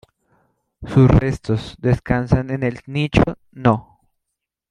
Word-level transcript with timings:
Sus 0.83 1.07
restos 1.11 1.75
descansan 1.77 2.49
en 2.49 2.63
el 2.63 2.79
nicho 2.87 3.21
No. 3.51 3.99